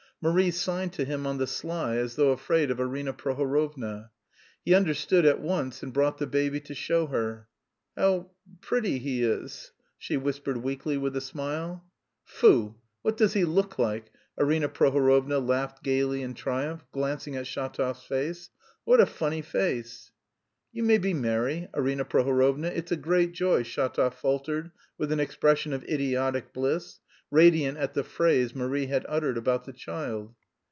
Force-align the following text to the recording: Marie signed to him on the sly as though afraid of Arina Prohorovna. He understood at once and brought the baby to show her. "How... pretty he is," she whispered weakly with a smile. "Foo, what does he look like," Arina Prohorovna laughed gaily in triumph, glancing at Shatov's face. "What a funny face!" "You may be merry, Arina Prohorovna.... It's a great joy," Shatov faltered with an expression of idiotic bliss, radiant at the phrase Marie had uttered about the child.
Marie 0.23 0.51
signed 0.51 0.93
to 0.93 1.03
him 1.03 1.25
on 1.25 1.39
the 1.39 1.47
sly 1.47 1.95
as 1.95 2.15
though 2.15 2.29
afraid 2.29 2.69
of 2.69 2.79
Arina 2.79 3.11
Prohorovna. 3.11 4.11
He 4.63 4.71
understood 4.75 5.25
at 5.25 5.39
once 5.41 5.81
and 5.81 5.91
brought 5.91 6.19
the 6.19 6.27
baby 6.27 6.59
to 6.59 6.75
show 6.75 7.07
her. 7.07 7.47
"How... 7.97 8.29
pretty 8.61 8.99
he 8.99 9.23
is," 9.23 9.71
she 9.97 10.17
whispered 10.17 10.57
weakly 10.57 10.95
with 10.95 11.15
a 11.15 11.21
smile. 11.21 11.83
"Foo, 12.23 12.75
what 13.01 13.17
does 13.17 13.33
he 13.33 13.45
look 13.45 13.79
like," 13.79 14.11
Arina 14.39 14.69
Prohorovna 14.69 15.39
laughed 15.39 15.81
gaily 15.81 16.21
in 16.21 16.35
triumph, 16.35 16.85
glancing 16.91 17.35
at 17.35 17.47
Shatov's 17.47 18.03
face. 18.03 18.51
"What 18.83 19.01
a 19.01 19.07
funny 19.07 19.41
face!" 19.41 20.11
"You 20.71 20.83
may 20.83 20.99
be 20.99 21.15
merry, 21.15 21.67
Arina 21.73 22.05
Prohorovna.... 22.05 22.67
It's 22.67 22.91
a 22.91 22.95
great 22.95 23.31
joy," 23.31 23.63
Shatov 23.63 24.13
faltered 24.13 24.69
with 24.99 25.11
an 25.11 25.19
expression 25.19 25.73
of 25.73 25.83
idiotic 25.85 26.53
bliss, 26.53 26.99
radiant 27.33 27.77
at 27.77 27.93
the 27.93 28.03
phrase 28.03 28.53
Marie 28.53 28.87
had 28.87 29.05
uttered 29.07 29.37
about 29.37 29.63
the 29.63 29.71
child. 29.71 30.35